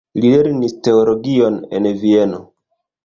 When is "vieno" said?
2.05-2.41